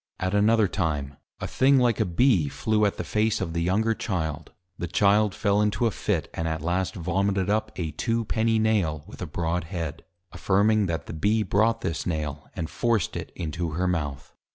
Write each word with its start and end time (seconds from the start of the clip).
At 0.19 0.33
another 0.33 0.67
time, 0.67 1.17
a 1.39 1.45
thing 1.45 1.77
like 1.77 1.99
a 1.99 2.05
Bee, 2.05 2.49
flew 2.49 2.85
at 2.87 2.97
the 2.97 3.03
Face 3.03 3.39
of 3.39 3.53
the 3.53 3.61
younger 3.61 3.93
Child; 3.93 4.51
the 4.75 4.87
Child 4.87 5.35
fell 5.35 5.61
into 5.61 5.85
a 5.85 5.91
Fit; 5.91 6.27
and 6.33 6.47
at 6.47 6.63
last 6.63 6.95
Vomited 6.95 7.51
up 7.51 7.71
a 7.75 7.91
Two 7.91 8.25
penny 8.25 8.57
Nail, 8.57 9.03
with 9.05 9.21
a 9.21 9.27
Broad 9.27 9.65
Head; 9.65 10.03
affirming, 10.31 10.87
_That 10.87 11.05
the 11.05 11.13
Bee 11.13 11.43
brought 11.43 11.81
this 11.81 12.07
Nail, 12.07 12.49
and 12.55 12.67
forced 12.67 13.15
it 13.15 13.31
into 13.35 13.73
her 13.73 13.87
Mouth. 13.87 14.33